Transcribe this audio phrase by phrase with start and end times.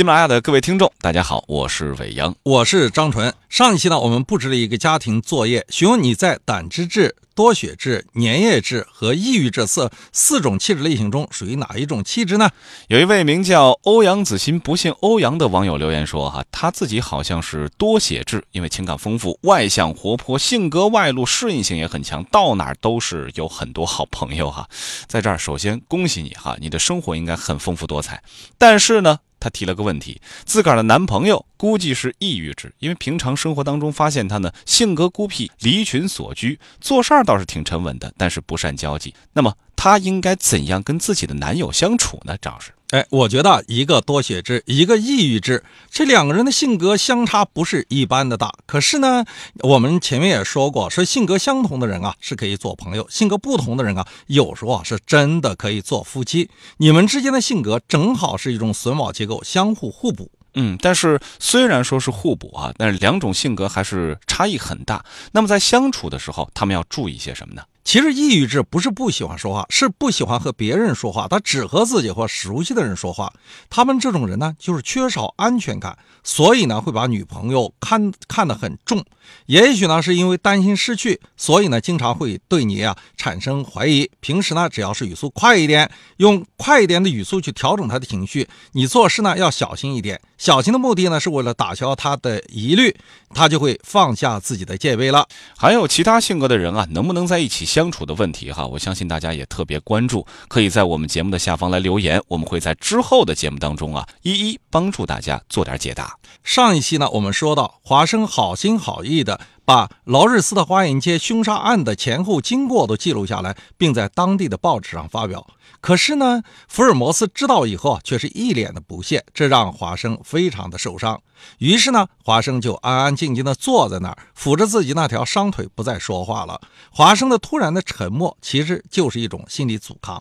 [0.00, 3.34] 喜马拉雅的各位听众，大家好，我是伟阳，我是张纯。
[3.50, 12.48] 上一期呢，我们布置了一个家庭作业，询问你在胆汁质、多血质、粘液质和抑郁这四四种气质类型中属于哪一种气质呢？
[12.88, 24.66] 有一位名叫欧阳子欣不姓欧阳的网友留言说：“哈，他自己好像是多血质，因为情感丰富、外向活泼，性格外露，适应性也很强，到哪儿都是有很多好朋友哈。
[25.06, 28.22] 在这儿，首先恭喜你哈，你的生活应该很丰富多彩。
[28.56, 39.12] 但是呢。”她提了个问题，自个儿的男朋友估计是抑郁质，因为平常生活当中发现他呢性格孤僻，离群所居，做事儿倒是挺沉稳的，但是不善交际。
[39.32, 42.36] 那么她应该怎样跟自己的男友相处呢？
[42.40, 42.70] 张老师？
[42.90, 48.52] 哎，我觉得一个多血质，一个抑郁质，这两个人的性格相差不是一般的大。
[48.66, 49.24] 可是呢，
[49.60, 56.50] 我们前面也说过，说性格相同的人啊是可以做朋友，性格不同的人啊，有时候啊是真的可以做夫妻。
[56.78, 60.28] 你们之间的性格正好是一种榫卯结构，相互互补。
[60.54, 65.04] 嗯，但是虽然说是互补啊，但是两种性格还是差异很大。
[65.30, 67.62] 那么在相处的时候，他们要注意些什么呢？
[67.82, 73.32] 其实抑郁质不是不喜欢说话，是不喜欢和别人说话，他只和自己或熟悉的人说话。
[73.68, 79.04] 他们这种人呢，就是缺少安全感，所以呢会把女朋友看看得很重。
[79.46, 84.08] 也许呢是因为担心失去，所以呢经常会对你啊产生怀疑。
[84.20, 88.46] 平时呢只要是语速快一点，用快一点的语速去调整他的情绪。
[88.72, 92.96] 你做事呢要小心一点，小心的目的呢是为了打消他的疑虑，
[93.34, 95.28] 他就会放下自己的戒备了。
[95.54, 97.66] 还有其他性格的人啊，能不能在一起？
[97.66, 106.16] 相处的问题哈，我相信大家也特别关注，可以在我们节目的下方来留言，我们会在之后的节目当中啊，一一帮助大家做点解答。
[106.42, 109.38] 上一期呢，我们说到华生好心好意的。
[109.70, 115.46] 把劳日斯的花园街凶杀案的前后经过都记录下来，并在当地的报纸上发表。
[115.80, 121.22] 可是呢，福尔摩斯知道以后啊，却是一脸的不屑，这让华生非常的受伤。
[121.58, 126.60] 于是呢，华生就安安静静的坐在那儿，抚着自己那条伤腿，不再说话了。
[126.90, 130.20] 华生的突然的沉默，其实就是一种心理阻抗。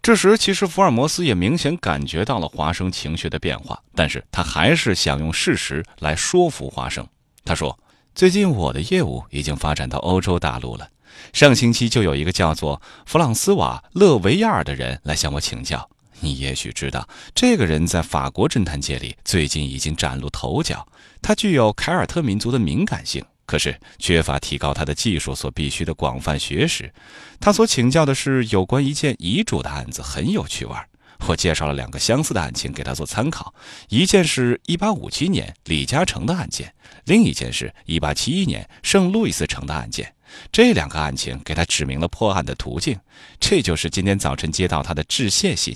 [0.00, 7.04] 这时，其实福尔摩斯也明显感觉到了华生情绪的变化，但是他还是想用事实来说服华生。
[7.44, 7.76] 他说。
[8.14, 10.88] 最近我的业务已经发展到欧洲大陆了。
[11.32, 15.90] 上星期就有一个叫做弗朗斯瓦·勒维亚尔的人来向我请教。
[16.20, 20.86] 你也许知道，这个人在法国侦探界里最近已经崭露头角。
[21.20, 26.92] 他具有凯尔特民族的敏感性，可是缺乏提高他的技术所必须的广泛学识。
[27.40, 30.88] 他所请教的是有关一件遗嘱的案子，很有趣味儿。
[31.26, 33.54] 我介绍了两个相似的案情给他做参考，
[33.88, 36.74] 一件是一八五七年李嘉诚的案件，
[37.04, 40.14] 另一件是一八七一年圣路易斯城的案件。
[40.52, 42.98] 这两个案情给他指明了破案的途径，
[43.40, 45.74] 这就是今天早晨接到他的致谢信。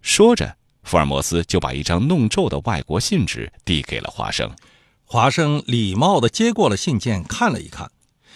[0.00, 4.50] 说着，福尔摩斯就把一张弄皱的外国信纸递给了华生。
[5.04, 7.90] 华生礼貌地接过了信件，看了一看，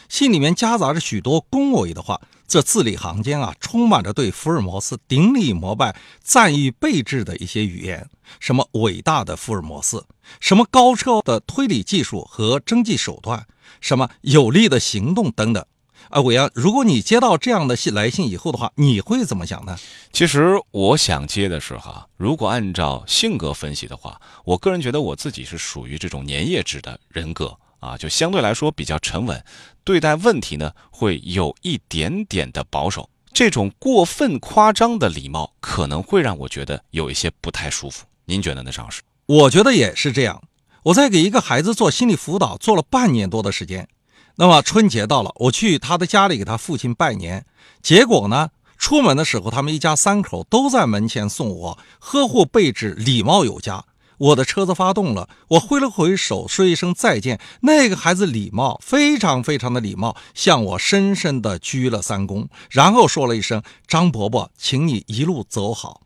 [0.09, 2.21] 信里面夹杂着许多恭维的话。
[2.47, 10.07] 这字里行间啊，充满着对福尔摩斯顶礼膜拜、赞誉备至的一些语言，什么伟大的福尔摩斯，
[10.41, 13.47] 什么高超的推理技术和侦缉手段，
[13.81, 15.65] 什么有力的行动等等。
[16.11, 19.77] 啊，伟阳，如果你接到这样的信来信以后的话，你会怎么想呢？
[20.13, 27.57] 其实我想接的是哈，如果按照性格分析的话，我个人觉得我自己是属于这种粘液质的人格。
[27.81, 29.45] 啊，就相对来说比较沉稳，
[29.85, 33.09] 对待问题呢会有一点点的保守。
[33.33, 38.05] 这种过分夸张的礼貌可能会让我觉得有一些不太舒服。
[38.25, 39.03] 您觉得呢，张老师？
[39.27, 40.43] 我觉得也是这样。
[40.85, 43.89] 我在给一个孩子做心理辅导，做了半年多的时间。
[44.37, 47.45] 那么春节到了，我去他的家里给他父亲拜年，
[47.83, 53.85] 结果呢，出门的时候他们一家三口都在门前送我，呵护备至，礼貌有加。
[54.25, 57.39] 我的车子发动了，我挥了挥手，说一声再见。
[57.61, 66.01] 那个孩子礼貌，非常非常的礼貌，向我深深的鞠了三躬，然后说了一声：“张伯伯，请你一路走好。”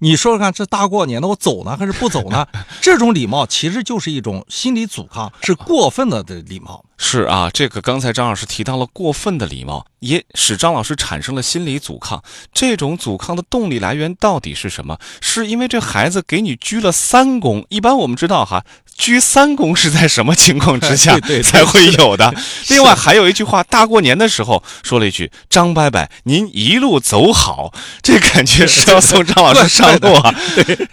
[0.00, 2.46] 你说说看，这大过年的，我走呢还是不走呢？
[2.80, 6.84] 这种礼貌其实就是一种心理阻抗，是过分的的礼貌。
[7.02, 12.22] 是啊，这个刚才张老师提到了过分的礼貌，也使张老师产生了心理阻抗。
[12.52, 14.98] 这种阻抗的动力来源到底是什么？
[15.22, 17.64] 是因为这孩子给你鞠了三躬？
[17.70, 18.62] 一般我们知道哈，
[18.94, 22.34] 鞠三躬是在什么情况之下 才会有的？
[22.68, 27.72] 另外还有一句话，大过年的时候说了一句：“张伯伯，您一路走好。
[28.04, 30.34] ”这感觉是要送张老师上路啊！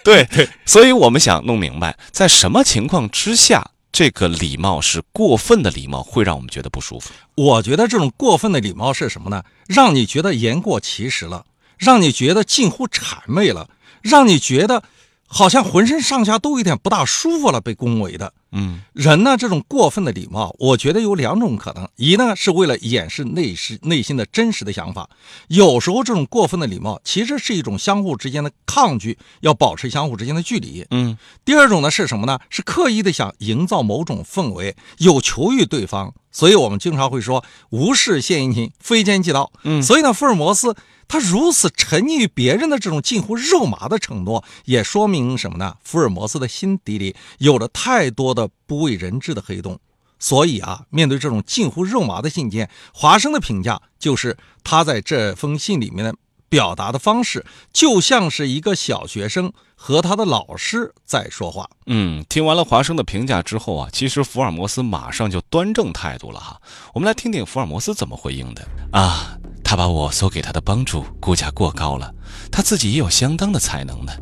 [0.06, 3.72] 对对，所以我们想弄明白，在什么情况之下。
[3.98, 7.10] 这个礼貌是过分的礼貌，会让我们觉得不舒服。
[7.34, 9.44] 我觉得这种过分的礼貌是什么呢？
[9.66, 11.48] 让你觉得言过其实了，
[11.80, 13.72] 让你觉得近乎谄媚了，
[14.04, 14.84] 让你觉得
[15.26, 18.34] 好像浑身上下都有点不大舒服了，被恭维的。
[18.58, 25.08] 嗯，人呢，这种过分的礼貌，我觉得有两种可能：一呢是为了掩饰内心内心的真实的想法；
[25.48, 30.84] 有时候这种过分的礼貌其实是一种相互之间的抗拒，要保持相互之间的距离。
[30.90, 32.40] 嗯，第二种呢是什么呢？
[32.50, 36.16] 是刻意的想营造某种氛围，有求于对方。
[36.38, 39.52] 所以我们经常会说“无事献殷勤，非奸即盗”。
[39.66, 40.76] 嗯，所以呢，福尔摩斯。
[41.08, 45.78] 他如此沉溺于别人的这种近乎肉麻的承诺，也说明什么呢？
[45.84, 49.80] 福尔摩斯的心底里有着太多的不为人知的黑洞。
[50.20, 56.14] 所以啊，面对这种近乎肉麻的信件，华生的评价就是他在这封信里面的
[56.50, 61.70] 表达的方式，就像是一个小学生和他的老师在说话。
[61.86, 66.62] 嗯，听完了华生的评价之后啊，其实福尔摩斯马上就端正态度了哈。
[66.94, 69.38] 我们来听听福尔摩斯怎么回应的啊。
[69.64, 72.14] 他把我所给他的帮助估价过高了，
[72.50, 74.14] 他自己也有相当的才能呢。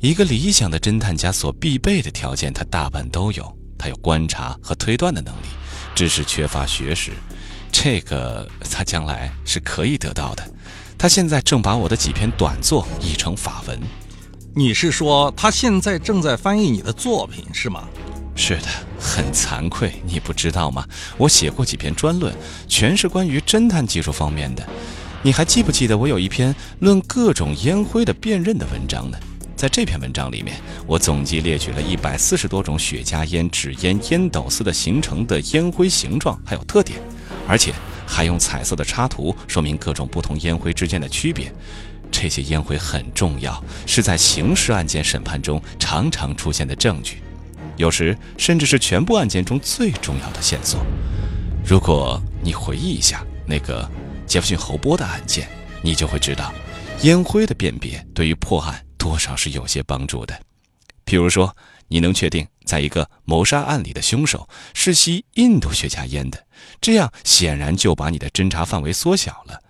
[0.00, 3.56] 一个理想的侦探家所必备的条件，他大半都有。
[3.78, 5.46] 他有观察和推断的能力，
[5.94, 7.12] 只是缺乏学识。
[7.72, 10.46] 这个他将来是可以得到的。
[11.00, 13.80] 他现在正把我的几篇短作译成法文。
[14.54, 17.88] 你是说他现在正在翻译你的作品是吗？
[18.36, 18.66] 是的，
[18.98, 20.86] 很惭愧，你不知道吗？
[21.16, 22.34] 我写过几篇专论，
[22.68, 24.62] 全是关于侦探技术方面的。
[25.22, 29.16] 你还记不记得我有一篇论各种烟灰的辨认的文章呢？
[29.56, 37.00] 在这篇文章里面，我总计列举了一百四十多种雪茄烟、纸烟、烟斗丝的形成的烟灰形状还有特点，
[37.48, 37.72] 而且
[38.10, 41.52] 还用彩色的插图说明各种不同烟灰之间的区别。
[42.10, 47.22] 这些烟灰很重要，是在刑事案件审判中常常出现的证据。
[47.76, 50.84] 有时甚至是全部案件中最重要的线索。
[51.64, 53.88] 如果你回忆一下那个
[54.26, 55.48] 杰弗逊·侯波的案件，
[55.80, 56.52] 你就会知道，
[57.02, 60.34] 烟灰的辨别对于破案多少是有些帮助的。
[61.06, 61.56] 譬如说，
[61.90, 66.46] 你能确定在一个谋杀案里的凶手是吸印度雪茄烟的，
[66.80, 69.60] 这样显然就把你的侦查范围缩小了。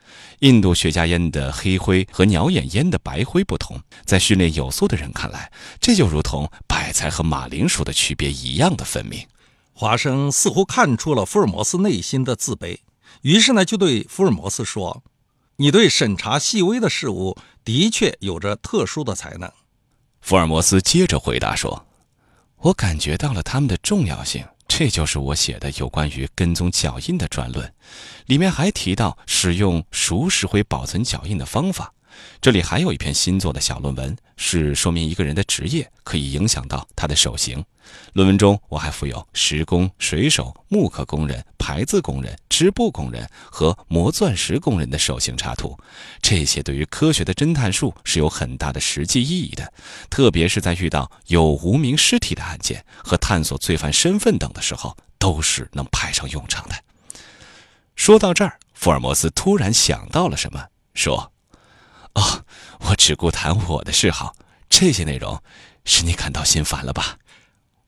[0.40, 5.50] 印度雪茄烟的黑灰和鸟眼烟的白灰不同，在训练有素的人看来，
[5.80, 9.26] 这就如同白菜和马铃薯的区别一样的分明。
[9.72, 12.78] 华生似乎看出了福尔摩斯内心的自卑，
[13.22, 15.02] 于是呢，就对福尔摩斯说
[15.56, 19.50] ：“你对审查细微的事物的确有着特殊的才能。”
[20.20, 21.86] 福尔摩斯接着回答说
[22.60, 27.74] ：“我感觉到了它们的重要性。”这就是我写的有关于跟踪脚印的专论，
[28.26, 31.92] 里面还提到使用熟石灰保存脚印的方法。
[32.40, 37.64] 这里还有一篇新做的小论文，是说明一个人的职业可以影响到他的手型。
[38.12, 45.78] 论文中我还附有石工、水手、木刻工人、排字工人、织布工人和磨钻石工人的手型插图。
[46.20, 49.72] 这些对于科学的侦探术是有很大的实际意义的，
[50.10, 56.74] 特别是在遇到有无名尸体的案件和探索罪犯身份等的时候，都是能派上用场的。
[57.96, 61.32] 说到这儿，福尔摩斯突然想到了什么，说。
[62.12, 62.44] 哦，
[62.80, 64.34] 我只顾谈我的嗜好，
[64.68, 65.42] 这些内容
[65.86, 67.16] 使你感到心烦了吧？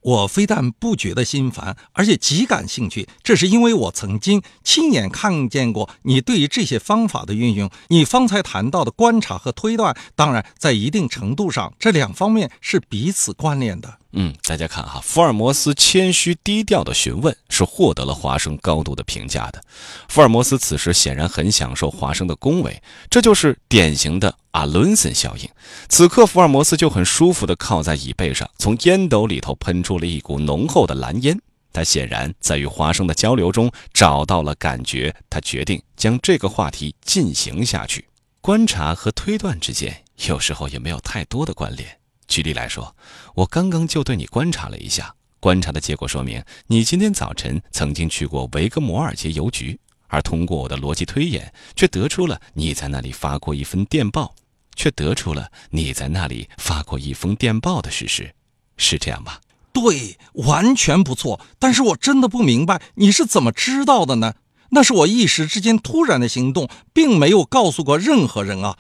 [0.03, 3.09] 我非但不觉得心烦，而且极感兴趣。
[3.23, 7.71] 这是因为我曾经亲眼看见过你对于这些方法的运用。
[7.89, 13.99] 你方才谈到的观察和推断，当然在一定程度上，这两方面是彼此关联的。
[14.15, 19.63] 嗯，大家看哈，福尔摩斯谦虚低调的询问是获得了华生高度的评价的。
[20.07, 25.49] 福尔摩斯此时显然很享受华生的恭维，这就是典型的阿伦森效应。
[25.89, 31.41] 此刻，福尔摩斯就很舒服地靠在椅背上，从烟斗里头喷出了一股浓厚的蓝烟。
[31.73, 38.05] 他显然在与华生的交流中找到了感觉，他决定将这个话题进行下去。
[38.43, 42.02] 观察和推断之间有时候也没有太多的关联。
[42.33, 42.97] 举例来说，
[43.35, 54.35] 我刚刚就对你观察了一下，观察的结果说明你今天早晨曾经去过维格摩尔街邮局，而通过我的逻辑推演，却得出了你在那里发过一封电报，
[54.75, 58.35] 却得出了你在那里发过一封电报的事实，
[58.79, 59.43] 是这样吧？
[59.75, 61.39] 对，完全不错。
[61.59, 64.37] 但是我真的不明白你是怎么知道的呢？
[64.71, 68.79] 那是我一时之间突然的行动，并没有告诉过任何人啊。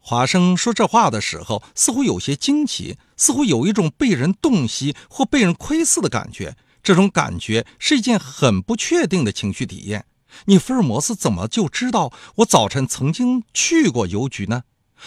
[0.00, 6.56] 华生说这话的时候，似乎有些惊奇，似乎有一种被人洞悉或被人窥视的感觉。
[6.82, 10.06] 这种感觉是一件很不确定的情绪体验。
[10.46, 14.62] 你福尔摩斯怎么就知道我早晨曾经去过邮局呢？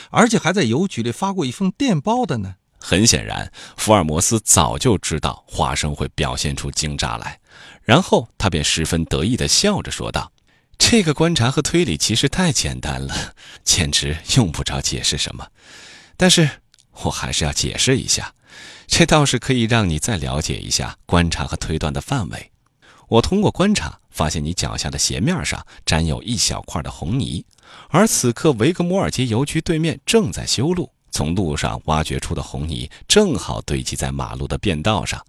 [0.09, 2.55] 而且还在邮局里发过一封电报的呢？
[2.79, 7.39] 很显然，福尔摩斯早就知道华生会表现出惊诧来，
[7.83, 10.31] 然后他便十分得意地笑着说道。
[10.83, 15.47] 这个观察和推理其实太简单了， 简直用不着解释什么。
[16.17, 16.49] 但是
[17.03, 18.33] 我还是要解释一下，
[18.87, 22.51] 这倒是可以让你再了解一下观察和推断的范围。
[23.07, 27.45] 我通过观察发现，你脚下的鞋面上沾有一小块的红泥，
[27.89, 35.23] 而此刻维格摩尔街邮局对面正在修路，从路上挖掘出的红泥正好堆积在马路的便道上，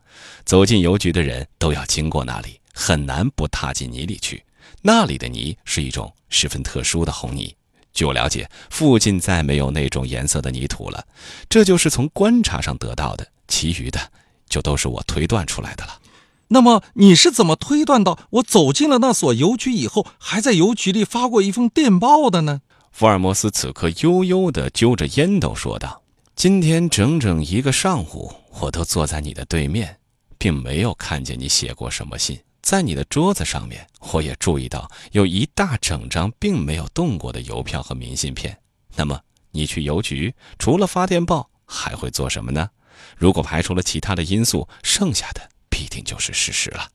[0.46, 4.42] 走进邮局的人都要经过那里，很难不踏进泥里去。
[4.82, 7.54] 那里的泥是一种十分特殊的红泥。
[7.92, 11.06] 据我了解，附近再没有那种颜色的泥土了。
[11.48, 14.00] 这就是从观察上得到的，其余的
[14.48, 15.98] 就都是我推断出来的了。
[16.48, 22.60] 那么你是怎么推断到我走进了那所邮局以后，还在邮局里发过一封电报的呢？
[22.90, 26.02] 福尔摩斯此刻悠悠地揪着烟斗说道
[26.36, 29.98] ：“今天整整一个上午，我都坐在你的对面，
[30.36, 32.38] 并没有看见你写过什么信。
[32.62, 38.56] 在你的桌子上面，我也注意到有一大整张并没有动过的邮票和明信片。
[38.96, 42.70] 那么你去邮局除了发电报，还会做什么呢？
[43.16, 46.88] 如果排除了其他的因素，剩下的……”必定就是事实了。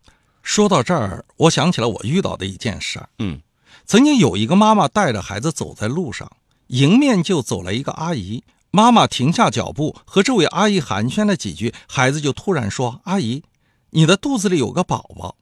[0.43, 3.09] 说到这儿，我想起了我遇到的一件事儿。
[3.19, 3.41] 嗯，
[3.85, 6.31] 曾经有一个妈妈带着孩子走在路上，
[6.67, 8.43] 迎面就走来一个阿姨。
[8.69, 13.43] 妈妈停下脚步，和这位阿姨寒暄了几句，孩子就突然说：“阿姨，
[13.89, 15.35] 你的肚子里有个宝宝。”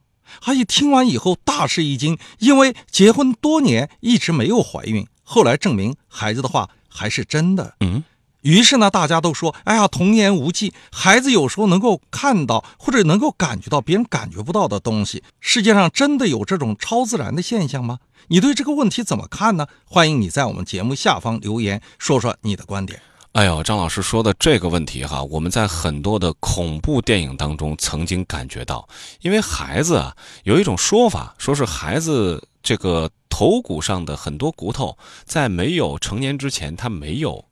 [0.46, 7.76] 阿姨听完以后大吃一惊，因为结婚多年一直没有怀孕，后来证明孩子的话还是真的。
[7.80, 8.04] 嗯。
[8.42, 15.24] 于是呢，大家都说：“哎呀，童言无忌，孩子有时候能够看到或者能够感觉到别人感觉不到的东西。
[15.40, 17.98] 世界上真的有这种超自然的现象吗？
[18.28, 19.66] 你对这个问题怎么看呢？
[19.84, 23.02] 欢迎你在我们节目下方留言，说说你的观点。”
[23.36, 28.88] 哎呦，张老师说的这个问题哈，我们在很多的恐怖电影当中曾经感觉到，
[29.20, 30.16] 因为孩子啊，
[30.46, 37.44] 有一种说法，说是孩子这个头骨上的很多骨头在没有成年之前，他没有。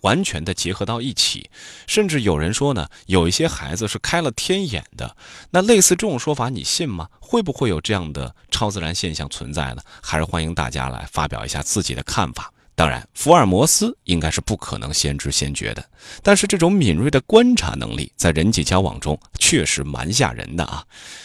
[0.00, 1.50] 完全的结合到一起，
[1.86, 5.16] 甚至有人说呢，有一些孩子是开了天眼的。
[5.50, 7.08] 那类似这种说法，你信吗？
[7.20, 9.82] 会不会有这样的超自然现象存在呢？
[10.00, 12.52] 还是欢迎大家来发表一下自己的看法。
[12.76, 15.82] 当然，福尔摩斯应该是不可能先知先觉的，
[16.22, 20.84] 但是这种敏锐的观察能力，在人际交往中确实蛮吓人的啊。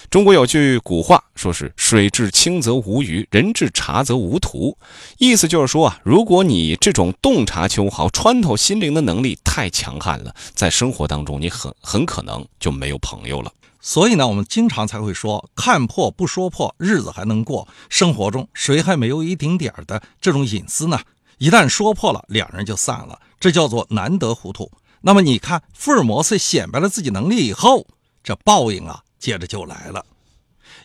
[0.10, 4.78] 中国有句古话，说是“水至清则无鱼，人至察则无徒”，
[5.20, 13.52] 意思就是说啊，如果你这种洞察秋毫、穿透心灵的能力太强悍了，在生活当中你很很可能就没有朋友了。
[13.82, 17.68] 所以呢，我们经常才会说“看破不说破，日子还能过”。
[17.90, 20.98] 生活中谁还没有一丁点儿的这种隐私呢？
[21.42, 24.72] 一旦说破了，两人就散了，这叫做难得糊涂。
[25.02, 27.88] 那么你看，福尔摩斯显摆了自己能力以后，
[28.24, 30.06] 这报应啊，接着就来了。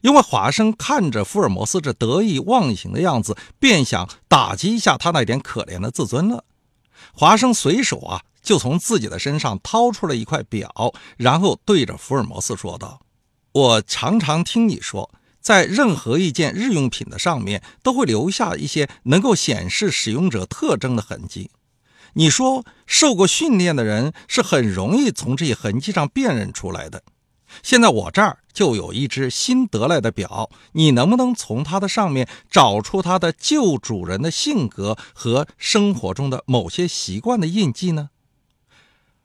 [0.00, 6.42] 因为华生看着福尔摩斯这得意忘形的样子，便想打击一下他那点可怜的自尊了。
[7.12, 13.02] 华生随手啊，就从自己的身上掏出了一块表，然后对着福尔摩斯说道
[13.52, 15.10] ：“我常常听你说。”
[15.46, 21.52] 在任何一件日用品的上面，都会留下一些能够显示使用者特征的痕迹。
[22.14, 27.04] 你说，受过训练的人是很容易从这些痕迹上辨认出来的。
[27.62, 38.10] 现在我这儿就有一只新得来的表，你能不能从它的上面找出它的旧主人的性格和生活中的某些习惯的印记呢？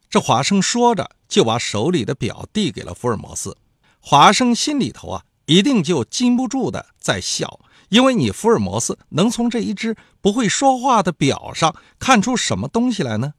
[0.08, 3.56] 这华生说着，就把手里的表递给了福尔摩斯。
[3.98, 5.24] 华生心里头啊。
[5.46, 13.34] 一定就禁不住的在笑，因为你福尔摩斯能从这一只不会说话的表上看出什么东西来呢？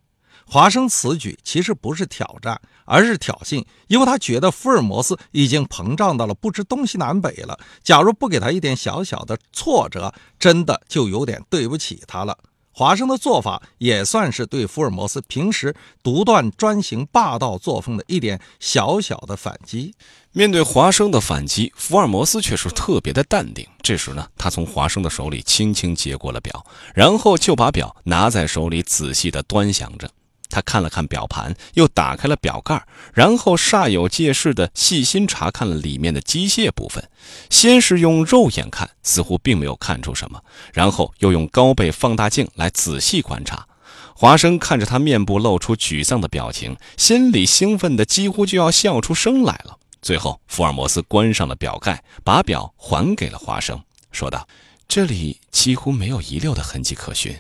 [0.45, 7.57] 华生此举其实不是挑战，而是挑衅，因为他觉得福尔摩斯已经膨胀到了不知东西南北了。
[7.81, 12.38] 假如不给他一点小小的挫折，真的就有点对不起他了。
[12.75, 19.94] 华生的做法也算是对福尔摩斯平时独断专行、霸道作风的一点小小的反击。
[20.32, 23.63] 面对华生的反击，福尔摩斯却是特别的淡定。
[23.84, 26.65] 这时呢，他从华生的手里轻轻接过了表，
[26.96, 30.10] 然后就把表拿在手里仔细的端详着。
[30.53, 37.10] 他看了看表盘，又打开了表盖，然后煞有介事地细心查看了里面的机械部分。
[37.50, 40.39] 先是用肉眼看，似乎并没有看出什么，
[40.72, 43.65] 然后又用高倍放大镜来仔细观察。
[44.15, 49.79] 华生看着他面部露出沮丧的表情，心里兴奋得几乎就要笑出声来了。
[50.03, 53.81] 最后，福尔摩斯关上了表盖，把表还给了华生，
[54.12, 54.48] 说道
[54.88, 57.36] ：“这里几乎没有遗留的痕迹可循。”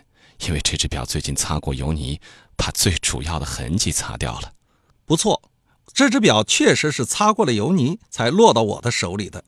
[0.47, 2.19] 因为这只表最近擦过油泥，
[2.55, 4.53] 把最主要的痕迹擦掉了。
[5.05, 5.41] 不错，
[5.93, 9.43] 这只表确实是擦过了油泥才落到我的手里的。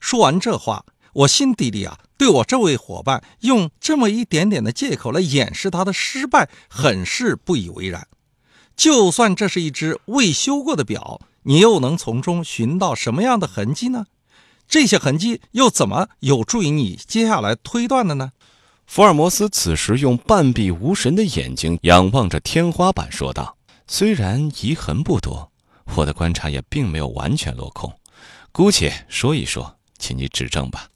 [0.00, 8.06] 说完这话，我心底里啊，对我这位伙伴用这么一点点的借口来掩饰他的失败，很是不以为然。
[8.76, 14.06] 就算这是一只未修过的表，你又能从中寻到什么样的痕迹呢？
[14.68, 18.32] 这些痕迹又怎么有助于你接下来推断的呢？
[18.88, 25.52] 福尔摩斯此时用半闭无神的眼睛仰望着天花板，说道：“虽然遗痕不多，
[25.94, 27.92] 我的观察也并没有完全落空。
[28.50, 30.88] 姑且说一说，请你指正吧。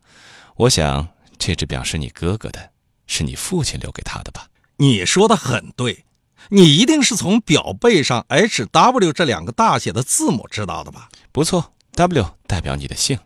[0.56, 1.06] 我想
[1.38, 2.70] 这只表是你哥哥的，
[3.06, 4.46] 是你父亲留给他的吧？
[4.78, 6.06] 你说的很对，
[6.48, 11.10] 你一定是从表背上 H W 这两个大写的字母知道的吧？
[11.30, 13.18] 不错，W 代表你的姓。”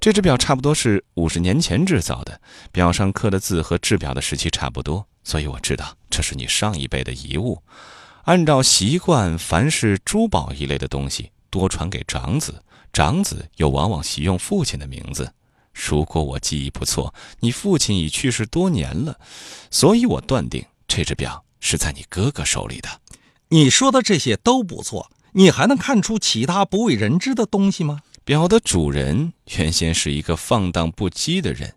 [0.00, 2.40] 这只表差不多是五十年前制造的，
[2.72, 7.62] 表上刻的字和制表的时期差不多，所以我知道这是你上一辈的遗物。
[8.24, 12.62] 按照习惯，凡是珠宝一类的东西，多传给长子，
[12.94, 15.30] 长子又往往习用父亲的名字。
[15.74, 19.18] 如果我记忆不错，你父亲已去世多年了，
[19.70, 22.88] 所以我断定这只表是在你哥哥手里的。
[23.50, 28.00] 你说的这些都不错，你还能看出其他不为人知的东西吗？
[28.24, 31.74] 表的主人原先是一个放荡不羁的人，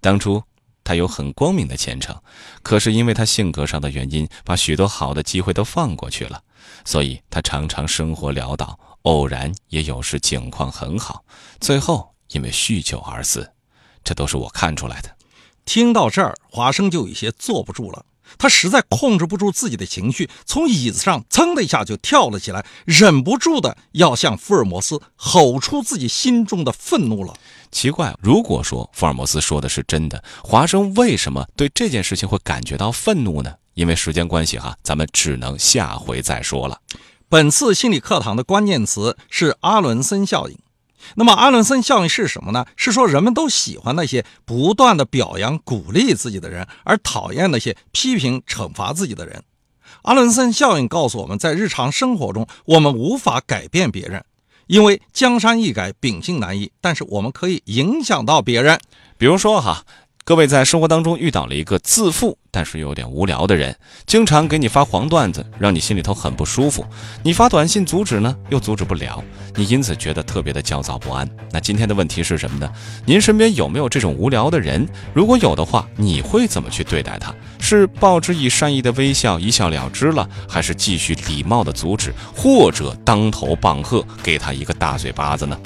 [0.00, 0.42] 当初
[0.84, 2.20] 他有很光明的前程，
[2.62, 6.42] 可是因为他性格上的原因，把许多好的机会都放过去了，
[6.84, 11.24] 所以他常常生活潦倒，偶然也有时境况很好，
[11.60, 13.52] 最后因为酗酒而死，
[14.04, 15.16] 这都是我看出来的。
[15.64, 18.04] 听到这儿，华生就有些坐不住了。
[18.38, 27.34] 他实在控制不住自己的情绪，从椅子上噌的一下就跳了起来，忍不住的要向福尔摩斯吼出自己心中的愤怒了。
[27.70, 33.54] 奇怪，如果说福尔摩斯说的是真的，华生为什么对这件事情会感觉到愤怒呢？
[33.74, 36.80] 因为时间关系，哈，咱们只能下回再说了。
[37.28, 40.56] 本次心理课堂的关键词是阿伦森效应。
[41.14, 42.66] 那么，阿伦森效应是什么呢？
[42.76, 49.42] 是说人们都喜欢那些不断的表扬、鼓励自己的人，而讨厌那些批评、惩罚自己的人。
[50.02, 54.24] 阿伦森效应告诉我们在日常生活中，我们无法改变别人，
[54.66, 56.70] 因为江山易改，秉性难移。
[56.80, 58.78] 但是我们可以影响到别人，
[59.16, 59.84] 比如说哈。
[60.24, 66.86] 各位在生活当中遇到了一个自负但是又有点无聊的人，经常给你发黄段子，让你心里头很不舒服。
[67.22, 69.22] 你发短信阻止呢，又阻止不了，
[69.54, 71.28] 你因此觉得特别的焦躁不安。
[71.50, 72.72] 那今天的问题是什么呢？
[73.04, 74.88] 您身边有没有这种无聊的人？
[75.12, 77.30] 如果有的话，你会怎么去对待他？
[77.60, 85.60] 是报之以善意的微笑一笑了之了，还是继续礼貌的阻止，或者当头棒喝，给他一个大嘴巴子呢？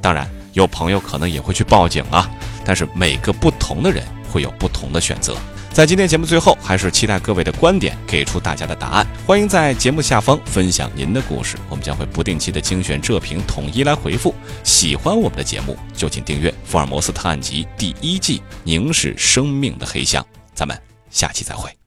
[0.00, 2.30] 当然，有朋友可能也会去报警啊。
[2.64, 5.36] 但是每个不同的人会有不同的选择。
[5.72, 9.06] 在今天节目最后，还是期待各位的观点，给出大家的答案。
[9.26, 14.34] 欢迎在节目下方分享您的故事，我们将会不定期的精选热评，统一来回复。
[14.64, 20.22] 喜欢我们的节目，就请订阅《福尔摩斯探案集》第一季《凝视生命的黑箱》。
[20.54, 20.76] 咱们
[21.08, 21.79] 下期再会。